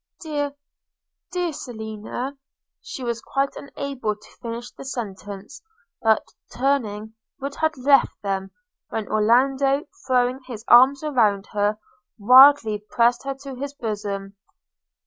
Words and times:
–dear, 0.23 0.55
dear 1.31 1.53
Selina!' 1.53 2.35
She 2.81 3.03
was 3.03 3.21
quite 3.21 3.55
unable 3.55 4.15
to 4.15 4.29
finish 4.41 4.71
the 4.71 4.83
sentence, 4.83 5.61
but, 6.01 6.23
turning, 6.51 7.13
would 7.39 7.53
have 7.57 7.77
left 7.77 8.19
them, 8.23 8.49
when 8.89 9.07
Orlando, 9.07 9.85
throwing 10.07 10.39
his 10.47 10.65
arms 10.67 11.03
round 11.03 11.45
her, 11.51 11.77
wildly 12.17 12.83
pressed 12.89 13.21
her 13.25 13.35
to 13.43 13.53
his 13.53 13.75
bosom. 13.75 14.35